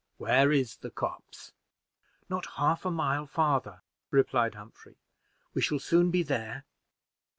[0.17, 1.53] Where is the copse?"
[2.27, 4.95] "Not half a mile farther," replied Humphrey.
[5.53, 6.65] "We shall soon be there."